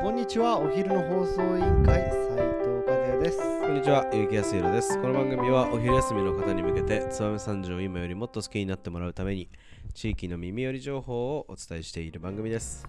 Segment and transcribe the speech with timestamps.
[0.00, 5.00] こんにちはお昼の放送委員会斉藤和也ですこんにちは、ゆうきやすいろです。
[5.02, 9.48] この番組はお昼休みの方に向けて、燕三条を今よりもっと好きになってもらうために、
[9.94, 12.88] 地域の耳寄り情報をお伝えしている番組です。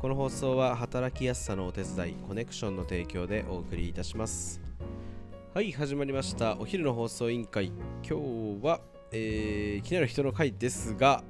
[0.00, 4.60] この放送は働きやすさのお手伝い、コネクションの提供でお送りいたします。
[5.54, 6.56] はい、始まりました。
[6.58, 7.66] お昼の放送委員会。
[7.66, 8.18] 今
[8.58, 8.80] 日は、
[9.12, 11.22] えー、気になる人の会ですが、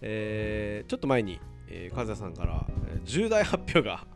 [0.00, 4.06] えーちょっと前に、えー、和也さんから、えー重大発表が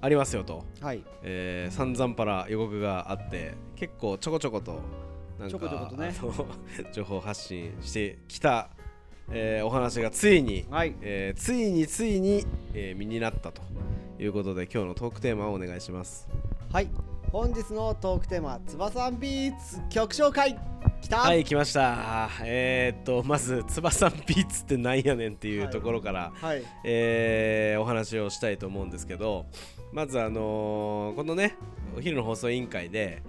[0.00, 0.64] ありますよと。
[0.80, 1.02] はい。
[1.22, 4.80] えー、散々パラ予告があって結構ちょこちょこと
[5.38, 6.14] なんかちょこちょことね。
[6.92, 8.70] 情報発信してきた、
[9.30, 10.94] えーお話がついに、はい。
[11.00, 12.44] えーついについに、
[12.74, 13.62] えー身になったと
[14.20, 16.28] いうことで今日のトークテーマをお願いします。
[16.72, 16.88] はい。
[17.32, 20.58] 本日のトークテーマ翼ビーツ曲紹介。
[21.00, 21.18] きた。
[21.18, 22.30] はい来ました。
[22.42, 26.62] えー、っとまず翼ビーツってなんやねんっていうはいところから、はい。
[26.84, 29.46] えーお話をしたいと思うんですけど
[29.92, 31.56] まずあのーこのね
[31.96, 33.22] お昼の放送委員会で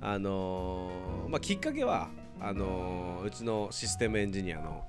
[0.00, 2.08] あのーまあきっかけは
[2.40, 4.84] あのーうちのシステムエンジニアの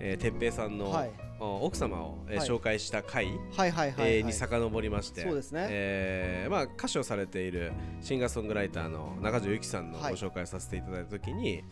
[0.00, 1.10] えー哲平さんの、はい。
[1.44, 2.48] お奥様を、えーはい。
[2.48, 4.16] 紹介した回、はいはいはいはい。
[4.16, 5.66] えーに遡りましてそうですね。
[5.70, 10.14] えーまあ、歌手をされているシンガーソングライターの中条由紀さんのごはい。
[10.14, 11.64] 紹介させていただいた時に、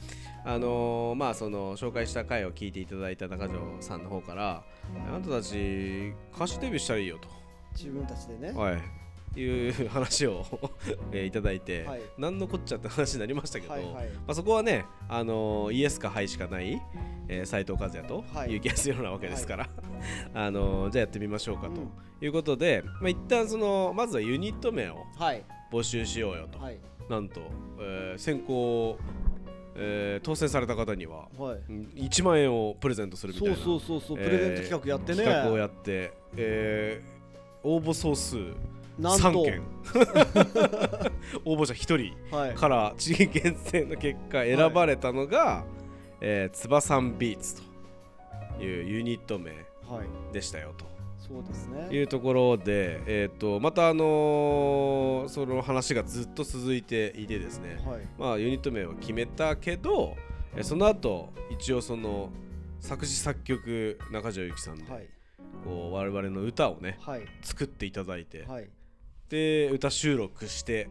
[0.45, 4.65] あのーまあ、その紹介した回を聞いていただいた中条さんの方から
[5.09, 7.19] あなたたち歌手デビューしたらいいよ
[7.77, 8.53] 自分たちでね。
[8.53, 8.79] と、はい、
[9.37, 10.45] いう話を、
[11.13, 12.01] えーいただいて、はい。
[12.19, 13.93] 何のこっちゃって話になりましたけど、はいはい。
[13.93, 16.81] まあ、そこはね、あのーイエスかハイしかない、
[17.29, 18.61] えー、斉藤和也とはい。
[18.61, 19.69] 結城康弘なわけですから、
[20.35, 21.91] あのーじゃあやってみましょうかとうん。
[22.23, 25.45] いうことで、まあ、一旦そのまずはユニット名をはい。
[25.71, 26.79] 募集しようよと、はい。
[27.09, 27.41] なんと、
[27.81, 28.99] えー先行、
[29.77, 31.59] えー当選された方にははい。
[31.69, 35.19] うん1万円をプレゼントするみたいなそうそうそうそうえープレゼント企画やってね。
[35.25, 37.21] 企画をやって、えー
[37.63, 38.39] 応募総数
[39.01, 39.63] 3件。
[41.45, 41.77] 応募者1
[42.31, 42.55] 人はい。
[42.55, 45.65] から地域厳選の結果選ばれたのが、
[46.21, 47.63] えー、つばさんビーツ
[48.59, 49.51] というユニット名
[49.89, 50.33] はい。
[50.33, 50.85] でしたよと。
[51.19, 51.89] そうですね。
[51.91, 58.01] いうところで、えー、とまた、あのーその話がずっと続いていてですね、はい。
[58.19, 60.17] まあ、ユニット名を決めたけど、
[60.57, 62.31] えーその後一応その
[62.81, 65.07] 作詞作曲中条由紀さんで、はい。
[65.65, 67.23] こう我々の歌をねはい。
[67.43, 68.69] 作っていただいて、はい
[69.31, 70.89] で歌収録して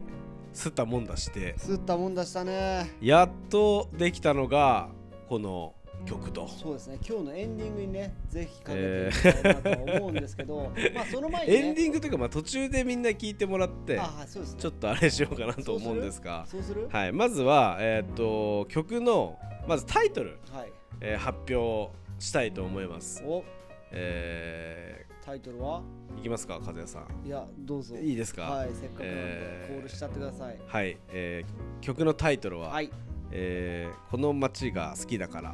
[0.52, 1.54] すったもんだして。
[1.58, 2.90] 吸ったもんだしたね。
[3.00, 4.88] やっとできたのが
[5.28, 5.74] この
[6.06, 6.48] 曲と。
[6.48, 6.98] そうですね。
[7.06, 14.60] 今日のエンディングにねぜひかけてみたいなとは思うんですけど、 まあその前に、ね、エンディングというか、まあ、途中でみんな聞いてもらってあはいそうですね。
[14.60, 16.46] ちょっとあれしようかなと思うんですが。
[16.48, 16.88] そうする？
[16.90, 20.72] はい、まずは、えー、と曲のまずタイトル、はい。
[21.02, 23.22] えー発表したいと思います。
[23.26, 23.44] お。
[23.92, 25.80] えタイトルは？
[26.16, 27.24] ーいきますか、和也さん。
[27.24, 27.94] いやどうぞ。
[27.94, 28.42] いいですか？
[28.50, 30.58] はいせっかくなんで、えーコールしちゃってください。
[30.66, 32.90] はい、えー曲のタイトルは、はい。
[33.30, 35.52] えーこの街が好きだから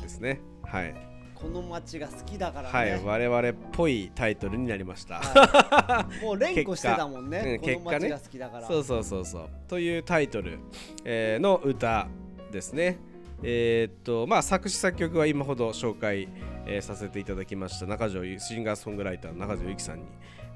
[0.00, 0.40] ですね。
[0.62, 0.94] はい、
[1.34, 5.16] この街が好きだからはい、ね、我々っぽいタイトルになりました。
[5.16, 6.24] はい。
[6.24, 7.72] もう連呼してたもんね結果。
[7.72, 9.50] うんこの街が好きだから、そうそうそうそう。
[9.68, 10.58] というタイトル、
[11.04, 12.08] えーの歌
[12.50, 12.96] ですね。
[13.42, 16.28] えーっとまあ作詞作曲は今ほど紹介、
[16.66, 17.86] えーさせていただきました。
[17.86, 20.06] 中条ゆシンガーソングライターの中条由紀さんに、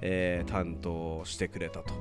[0.01, 1.95] えー担当してくれたと。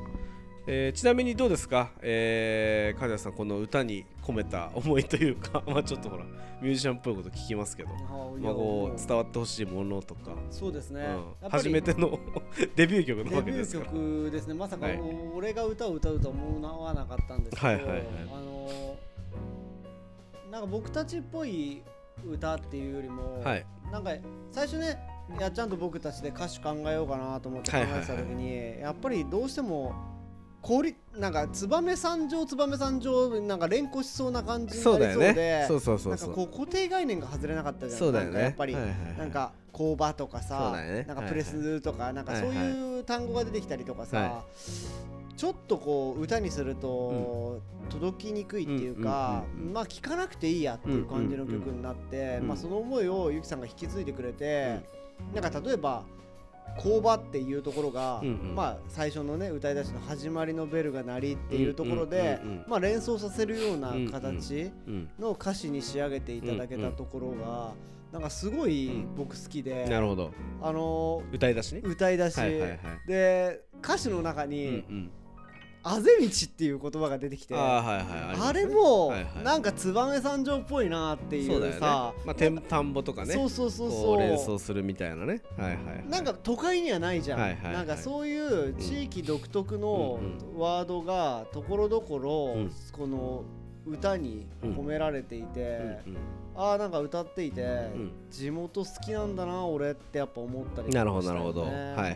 [0.67, 6.25] えーちなみにどうですか、えー、金谷さんこの歌に込めた思いというか まあちょっとほら
[6.61, 11.05] ミュージシャンっぽいこと聞きますけど、まあ、こもうう伝わってほしいものとか、そうですね、
[11.43, 11.49] うん。
[11.49, 12.17] 初めての
[12.75, 13.91] デビュー曲なデビューわけですから。
[13.91, 14.53] 曲ですね。
[14.53, 14.99] まさかはい。
[15.35, 18.03] 俺が歌を歌うとは思わなかったんですけど、はいはいはい。
[18.33, 18.97] あの
[20.49, 21.83] なんか僕たちっぽい
[22.23, 23.65] 歌っていうよりも、はい。
[23.91, 24.11] なんか
[24.51, 24.97] 最初ね
[25.37, 29.93] いやちゃんと僕たちで歌詞考えようかなと思って考えてた時に、やっぱりどうしても
[30.61, 35.65] 氷なんか燕三条燕三条なんか連呼しそうな感じになりそうでね。
[35.67, 37.99] そうそうそうなんかこう固定概念が外れなかったじゃん。
[37.99, 38.39] そうだよね。
[38.39, 38.75] やっぱり、
[39.17, 40.73] なんか工場とかさ、
[41.07, 44.43] なんかプレスとか、なんかそうはいう単語が出てきたりとかさ、は
[45.37, 49.73] ちょっとこう歌にすると届きにくいっていうか、うんうんうんうん。
[49.73, 54.79] まあ聴かなくていいやっていう感じの曲になって、うんまあその思いをゆきさんが引き継いでくれて、
[55.33, 56.03] なんか例えば
[56.79, 58.55] 工場っていうところが、うんうん。
[58.55, 62.69] まあ最初のね歌い出しの始まりのベルが鳴りっていうところで、うんうんうんうん。
[62.69, 67.73] まあ連想させるような形うんの歌詞に仕上げていただけたところが、
[68.13, 70.31] なんかすごい僕好きで、なるほど。
[70.61, 71.81] あの歌い出しね。
[71.83, 75.11] 歌い出し、はいはいはいで歌詞の中うんに、うん
[75.87, 83.35] あぜ道っていう言葉が出てきてあれもなんか燕三条っぽいなっていそうさまあ天田んぼとかね。
[83.35, 84.19] そうそうそうこそう。
[84.19, 85.43] 連想するみたいなね。
[85.57, 86.09] はいはいはい。
[86.09, 87.73] なんか都会にはないじゃん、はいはいはい。
[87.73, 90.59] なんかそういう地域独特のうん。
[90.59, 92.71] ワードがところどころうん。
[92.91, 93.43] この
[93.87, 96.17] 歌に込められていて、うん
[96.57, 101.63] ああなんか歌っていて、ん地元好きなんだな俺ってやっぱ思ったりうんなるほどなるほど。
[101.63, 102.15] ははいはいはい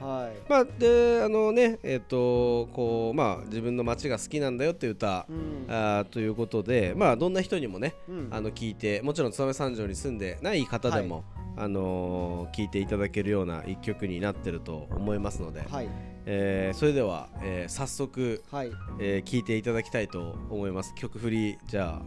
[0.00, 0.24] はい。
[0.26, 0.32] はい。
[0.48, 5.66] まあであのねえっ、とこうまあ自分の街が好きなんだよっていう歌、うん。
[5.68, 8.28] あーということでまあどんな人にもねうん。
[8.30, 11.24] あの聞いてもちろん燕三条に住んでない方でも、
[11.56, 15.88] あのー聞いていただけるような一曲になってると思いますので、はい
[16.26, 18.72] えーそれでは、えー早速、はい。
[18.98, 20.94] えー聞いていただきたいと思います。
[20.94, 22.02] 曲振りじゃあ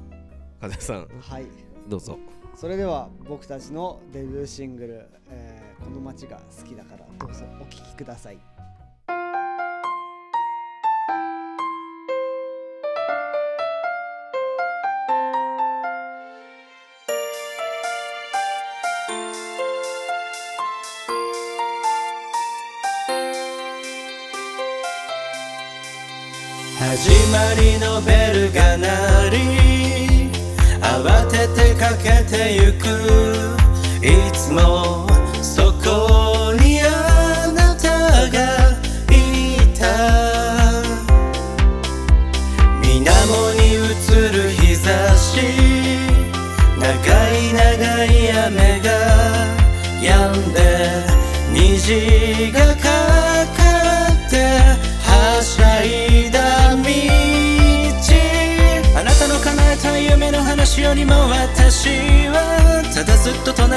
[0.62, 1.08] 風さん。
[1.22, 1.46] はい。
[1.88, 2.18] どうぞ。
[2.56, 8.38] それでは僕たちのデビューシングル「えーこの街が好きだから」どうぞお聴きください
[27.79, 30.29] のベルが鳴り
[30.81, 33.37] 慌ててかけてゆく。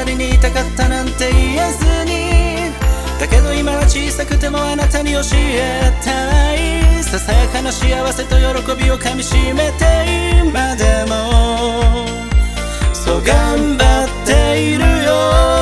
[0.04, 2.72] 隣にいたかったなんて言えずに。
[3.20, 12.06] だけど今は小さくてもあなたに教えたいささやかな幸せと喜びをかみしめて今でも。
[12.94, 15.59] そう頑張っているよ。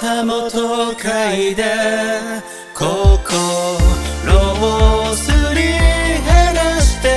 [0.00, 1.64] たも東海で
[2.72, 2.94] 心
[4.30, 7.08] をすり減らして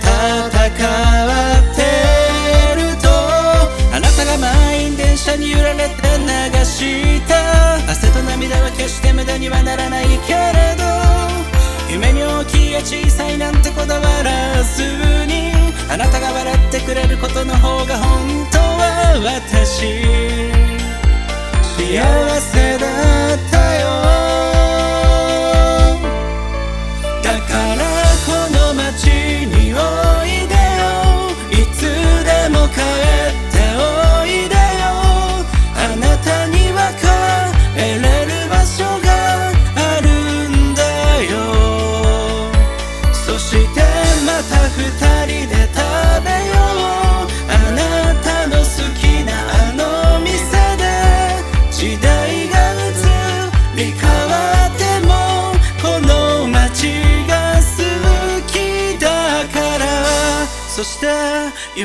[0.00, 1.82] 戦って
[2.76, 3.08] ると
[3.92, 10.84] あなたが満員電車に揺られて流した汗と涙は決して無駄にはならないけれど
[11.90, 14.82] 夢に大きいや小さいなんてこだわらず
[15.26, 15.50] に
[15.90, 20.51] あなたが笑ってくれることの方が本当は私。
[21.82, 24.31] 幸せだったよ。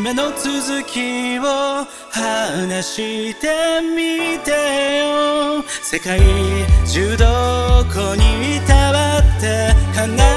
[0.07, 5.61] 夢の続きを話してみてよ。
[5.83, 6.21] 世界
[6.87, 7.25] 中ど
[7.93, 10.36] こにいたわって叶え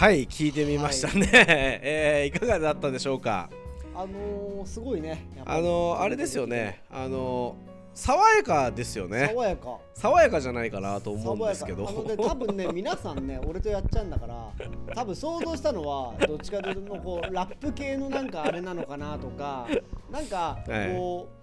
[0.00, 3.50] はい聞いてみましたね、 えーいかがだったでしょうか？
[3.94, 5.28] あのー、すごいね。
[5.44, 5.62] あり。
[5.62, 6.82] のーあれですよね。
[6.90, 9.28] あのー爽やかですよね。
[9.34, 9.76] 爽やか。
[9.92, 11.84] 爽やかじゃないかなと思うんですけど。
[12.16, 14.48] 多分ね 皆さんね俺とやっちゃうんだから
[14.94, 19.68] 多分想像したのはどっちかというとこうラップ系のなんかあれなのかなとか
[20.10, 20.94] なんかはい。
[20.94, 21.39] こう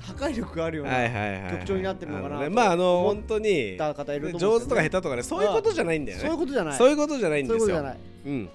[0.00, 6.24] 破壊力があるようなはいはいはい曲調になってるのかなあねまああの本当にた方いると思上手とか下手とかねそういうことじゃないんだよね。
[6.24, 6.76] そういうことじゃない。
[6.76, 7.60] そういうことじゃないんですよ。
[7.60, 7.98] そういうことじゃない。
[8.26, 8.48] うん。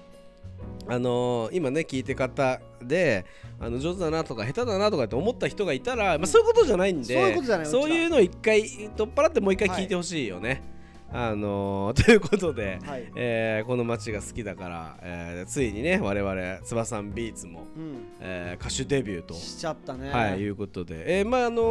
[0.88, 3.24] あのー今ね聞いて方で
[3.60, 8.62] あの上手だなとか下手だなとかって思った人がいたら、まあ、そういうことじゃないんでそういうことじゃないそういうのを一回
[8.96, 10.75] 取っ払ってもう一回聞いてほしいよね。
[11.18, 13.10] あのーということで、はい。
[13.16, 17.96] えーこの街が好きだから、えーついにね我々つばさんビーツも、うん。
[18.20, 19.32] えー歌手デビューと。
[19.34, 20.10] しちゃったね。
[20.10, 21.62] はい、いうことで、えーまああの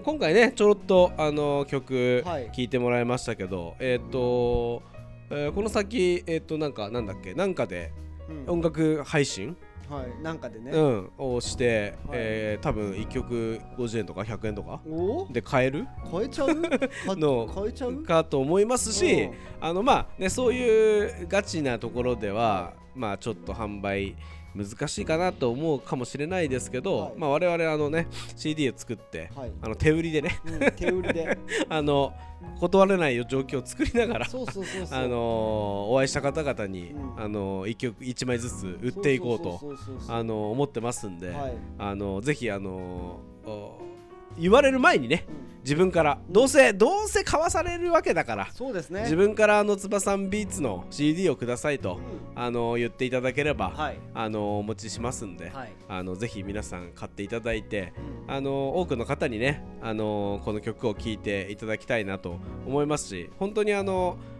[0.00, 2.46] ー今回ねちょろっと、あのー曲はい。
[2.46, 4.82] 聴いてもらいましたけど、えっ、と、
[5.30, 7.92] えーこの先えっ、となんかなんだっけなんかで
[8.46, 8.52] うん。
[8.52, 9.56] 音楽配信、
[9.90, 10.22] はい。
[10.22, 10.70] なんかでね。
[10.70, 12.18] うん、をして、はい。
[12.18, 14.80] えー多分1曲50円とか100円とか。
[14.88, 15.26] お？
[15.30, 15.86] で買える？
[16.10, 16.54] 変えちゃう？
[16.62, 16.78] か
[17.16, 18.02] の変えちゃう？
[18.02, 19.32] かと思いますしうん。
[19.60, 24.14] あのまあねそういうガチなところではまあちょっと販売
[24.54, 27.12] 難しいかなと思うかもしれないですけど、はい。
[27.16, 28.06] まあ我々あのね
[28.36, 29.52] CD を作って、はい。
[29.62, 31.38] あの手売りでねうん手売りで。
[31.68, 32.12] あの
[32.58, 34.26] 断れない状況を作りながら
[34.90, 37.22] あのお会いした方々に、うん。
[37.22, 39.60] あの1曲1枚ずつ売っていこうと
[40.08, 41.54] あの思ってますんで、はい。
[41.78, 43.78] あのぜひあのお
[44.38, 45.42] 言われる前にねうん。
[45.62, 49.02] 自分からどうせどうせ買わされるわけだからそうですね。
[49.02, 52.00] 自分からあのつばさんビーツの CD をくださいと
[52.34, 53.98] あの言っていただければ、はい。
[54.14, 55.72] あのお持ちしますんで、はい。
[55.88, 57.92] あのぜひ皆さん買っていただいて
[58.26, 58.34] うん。
[58.34, 64.31] あの多くの方にねあのこの曲を聴いていただきたいなと思いますし本当にあのう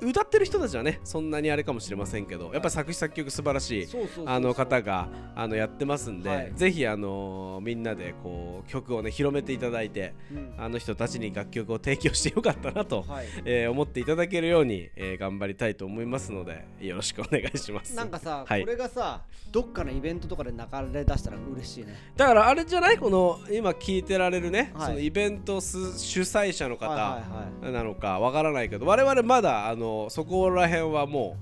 [0.00, 3.88] 歌ってる人たちはねそんなにあれかもしれませんけどやっぱり作詞作曲素晴らしい
[4.26, 10.54] あの方があのやってますんで、はいぜひあのみんなでこう曲をね広めていただいてうん。
[10.58, 13.26] あの人たちに楽曲を提供してよかったなと、はい。
[13.44, 17.94] えー思っていただけるように、えー頑張りたいと思いますのでよろしくお願いします。
[17.94, 18.62] なんかさ、はい。
[18.62, 20.58] これがさどっかのイベントとかで流
[20.92, 21.96] れ出したら嬉しいね。
[22.16, 22.98] だからあれじゃない？
[22.98, 24.86] この今聞いてられるね、はい。
[24.88, 27.26] そのイベントす主催者の方、はいは
[27.62, 27.72] いはい。
[27.72, 31.36] なのかわからないけど我々まだあのそこら辺はも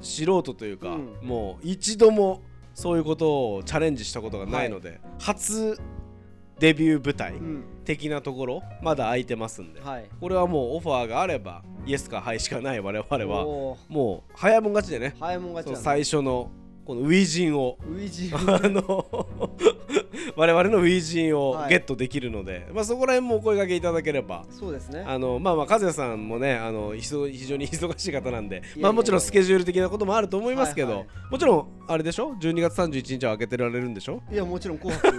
[0.00, 1.16] う素人というか、うん。
[1.22, 2.42] もう一度も
[2.74, 5.78] そういうことをチャレンジしたことがないので、初
[6.58, 7.64] デビュー舞台うん。
[7.84, 10.04] 的なところまだ空いてますんで、はい。
[10.20, 13.44] これはもうオファーがあればイエスかハイしかない我々は
[13.88, 15.78] もう早いもん勝ちでね、早いもん勝ちだ。
[15.78, 16.50] ね最初の
[16.84, 17.78] この初陣を。
[17.80, 19.21] ウィジあの
[20.36, 21.70] 我々の初陣をはい。
[21.70, 25.04] ゲットできるので、まあそこら辺もお声掛けいただければそうですね。
[25.06, 31.06] あのまあまあ和也さんもねあの非常に 忙しい方なんでまあもちろんスケジュール的なこともあると思いますけど、はいはい。
[31.30, 34.22] もちろんあれでしょ？12月31日は開けてられるんでしょ？
[34.30, 35.12] いやもちろん紅白。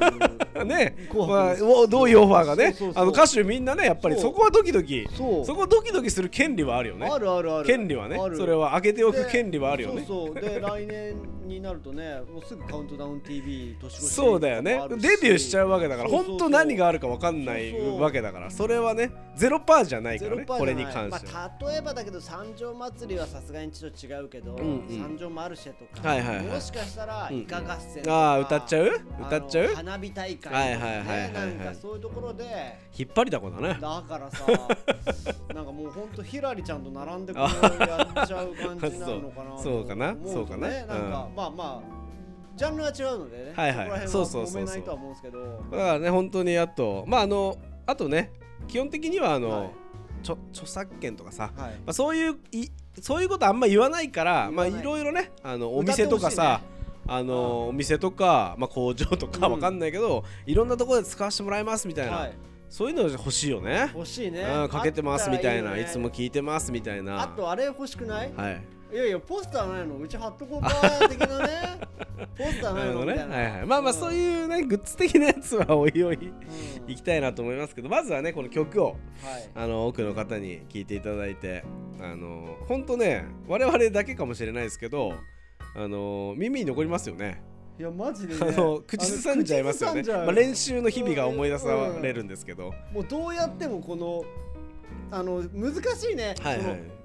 [0.66, 5.24] ね、紅まあ、どういうオファーがねあの歌手みんなねやっぱりそこはドキドキそ
[5.56, 7.10] こドキドキする権利はあるよね。
[7.12, 7.66] あるあるある。
[7.66, 8.18] 権利はね。
[8.36, 10.06] それは開けておくで権利はあるよね。
[10.08, 10.36] そうそう。
[10.42, 11.16] で来年
[11.48, 14.10] になるとねもうすぐカウントダウン TV 年越し。
[14.14, 24.88] そうだよねデビューしちゃうわけだから本当何があるか分かんないわけだからそれはねゼロパーじゃないからねこれに関しては、まあ、例えばだけど三条祭りはさすがにちょっと違うけど、んうん。
[24.90, 26.46] 三条マルシェとか、はいはいはい。
[26.46, 28.92] もしかしたらうんイカ合戦とか、ああ歌っちゃう？
[29.28, 29.68] 歌っちゃう？
[29.76, 31.20] 花火大会とか、ねはいはいはいはい。
[31.22, 32.80] はいなんかそういうところで。
[32.98, 34.46] 引っ張りだこだねだからさ
[35.54, 37.44] なんかもうほんとヒラリちゃんと並んでこう
[37.82, 40.14] やっちゃう感じなのかなと そうかな。
[40.14, 40.68] ねそうかな。
[40.70, 41.10] なんか、うん。
[41.36, 42.03] まあまあ
[42.56, 44.08] ジャンルは違うのでね、はいはい。
[44.08, 44.66] そこそうそうそうそう。
[44.66, 45.64] ら辺は揉めないとは思うんですけど。
[45.72, 48.32] だからね本当にあとまああのあとね
[48.68, 49.70] 基本的にはあの、はい。
[50.24, 51.72] ちょ著作権とかさ、はい。
[51.72, 52.70] まあ、そういうい
[53.02, 56.62] そういうことあんま言わないからまあいいろいろねあのお店とかさ、
[57.06, 59.54] あのお店とか、まあ、工場とかうん。
[59.54, 62.34] わかんないけど、いろんなところで使わせてもらいますみたいな、はい。
[62.70, 63.92] そういうの欲しいよね。
[63.94, 64.44] 欲しいね。
[64.44, 67.22] うん、かけてますみたいないつも聞いてますみたいな。
[67.22, 68.32] あとあれ欲しくない？
[68.34, 68.62] はい
[68.94, 69.98] いやいやポスターないの？
[69.98, 70.70] うち貼っとこうか
[71.10, 71.80] 的なね。
[72.38, 73.02] ポスターないの？
[73.02, 73.36] みたいな。
[73.36, 73.66] はいはい。
[73.66, 76.20] まあまあそういうねグッズ的なやつはおいおいう
[76.88, 76.92] ん。
[76.92, 78.98] いきたいなと思いますけどまずはねこの曲をはい。
[79.56, 81.64] あの多くの方に聞いていただいて
[82.00, 85.14] あの本当ね我々だけかもしれないですけど
[85.76, 87.42] あの耳に残りますよね。
[87.80, 88.40] いやマジでね。
[88.42, 90.04] あの口ずさんじゃいますよね。
[90.04, 91.66] まあ、練習の日々が思い出さ
[92.04, 92.28] れるん。
[92.28, 94.24] ですけど、もうどうやってもこの
[95.10, 97.03] あの難しいね、はいはい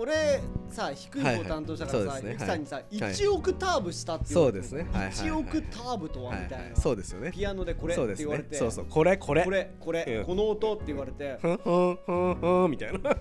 [0.00, 0.40] 俺
[0.70, 2.32] さ低い方担当したからさ、はいはい。
[2.32, 2.84] ゆきさんにさ、はい。
[2.90, 5.12] 1オクターブしたって言そうわれてですねはいはいはい。
[5.12, 7.32] 1オクターブとははいみたいな、はいそうですよね。
[7.32, 8.58] ピアノでこれって言われて、ね。
[8.58, 8.86] そうそう。
[8.88, 9.42] これこれ。
[9.42, 10.24] これこれ、うん。
[10.24, 11.36] この音って言われて。
[11.40, 12.98] ふんふんふんふんみたいな。
[13.10, 13.16] ね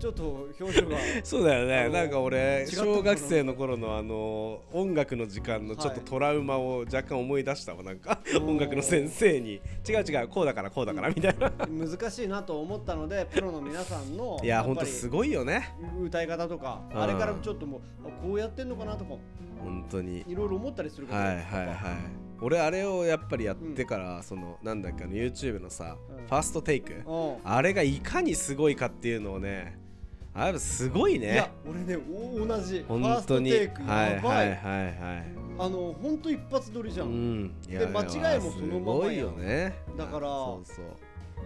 [0.00, 0.96] ちょっと表情が。
[1.22, 1.90] そうだよね。
[1.90, 8.20] なんか俺小学生の頃のあの音楽の時間のちょっとトラウマを若干思い出したわなんか。
[8.40, 9.60] 音楽の先生に。
[9.86, 11.50] 違う違うこうだからこうだからみたいな。
[11.68, 15.74] 難しいなと思ったのでプロの皆さんのいやほんとすごいよね。
[16.00, 17.02] 歌い方とかうん。
[17.02, 19.14] あれからちょっともうあこうやってんのかなとか
[19.62, 20.24] 本当に。
[20.26, 26.26] いろいろ思ったりすることはいはいはい俺あれをやっぱりやってから、そのなんだっけあの YouTube のさ、うん。
[26.26, 26.92] ファーストテイク。
[26.92, 27.36] うん。
[27.42, 29.78] あれがいかにすごいかっていうのをね
[30.34, 32.84] あれすごいいやね俺ねお同じ。
[32.86, 34.36] ファ本ース当にトテイクはいやばい。
[34.36, 35.26] はいはいはい。
[35.58, 37.44] あの本当一発撮りじゃうん。
[37.44, 39.74] んいやで間違いもそのままやすごいよね。
[39.96, 40.84] だからそうそう。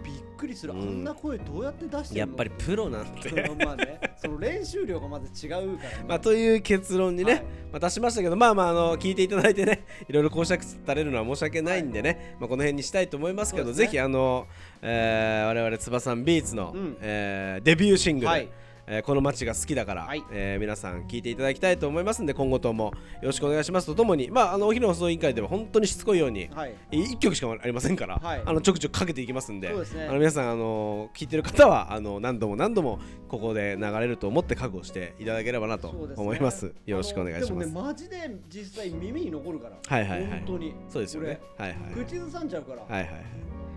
[0.03, 0.73] びっくりする。
[0.73, 1.01] あうん。
[1.01, 2.19] んな声どうやって出してんの？
[2.19, 3.31] やっぱりプロなんて。
[3.63, 6.05] まあねその練習量がまず違うからね。
[6.07, 7.43] まあという結論にね、はい。
[7.71, 13.73] まあ、出しましたけどまあまああの聞いていただいてね いろいろ講釈されるのは申し訳ないんでね、まあ、この辺にしたいと思いますけどね。
[13.73, 14.47] ぜひあの、
[14.81, 16.97] えー我々つばさんビーツの、うん。
[17.01, 18.49] えーデビューシングル、はい
[18.91, 20.23] えーこの街が好きだから、はい。
[20.31, 22.91] えー皆さん聞いていただきたいと思いますんで今後ともよ
[23.27, 23.87] ろしくお願いします。
[23.87, 26.75] とともに、まあ、あのお昼の放送委員会では本当にしつこいように、はい。
[26.91, 28.41] 1曲しかありませんから、はい。
[28.43, 29.75] あのちょくちょくかけていきますんでね。
[30.09, 36.73] あの皆さんあの聞いてる方はあの何度も何度もここで流れると思って覚悟していただければなと思います。
[36.85, 37.67] よろしくお願いします。
[37.69, 38.17] ねマジで
[38.49, 39.77] 実際耳に残るから。
[39.85, 40.29] はいはいはい。
[40.29, 40.73] 本当に。
[40.89, 41.39] そうですよね。
[41.57, 42.81] はいはい俺口ずさんじゃうから。
[42.81, 43.25] はいはいはい。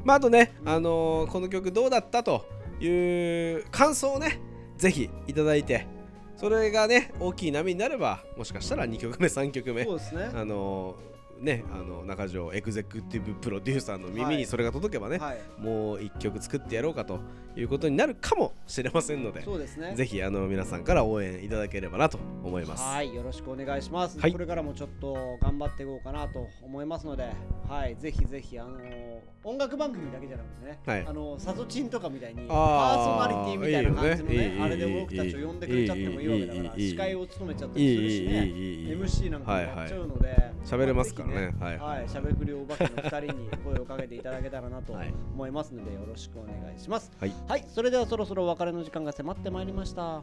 [0.05, 2.45] まああとね、あのーこの曲どうだったと
[2.81, 2.89] い
[3.61, 4.41] う感想をね
[4.83, 5.87] ぜひいただいて
[6.37, 10.31] それがね大きい波になればもしかしたら2曲目3曲目そうですね。
[10.35, 11.13] あのー
[11.43, 14.37] ねあの中条エグゼクティブプロデューサーの耳はい。
[14.37, 15.41] にそれが届けばね、はい。
[15.59, 17.19] もう1曲作ってやろうかと
[17.57, 19.95] いうことになるかもしれませんのでそうですね。
[19.97, 22.83] ぜひあの皆さんから応援いただければなと思います。
[22.83, 24.21] はい、よろしくお願いします。
[24.21, 24.33] はい。
[24.33, 27.31] これからもちょっと頑張っていこうかなと思いますので、
[27.69, 29.12] はい、ぜひぜひ、あのー
[29.45, 47.11] 音楽番組だけじゃなくてね、はいあのーサゾチンとかみたいに、パあーーソナリティみたいな感じのね、ねいいあれで僕たちを呼んでくれちゃってもいいわけだから、いいいいいい司会を務めちゃったいいりするしね、いいいいいい MC なんかもやっちゃうので、喋れますからねぜひはいはい、しゃべくりお化けの2人に声をかけていただけたらなとはい思いますので、よろしくお願いします。
[47.19, 50.23] はいはい、それではそろそろお別れの時間が迫ってまいりました。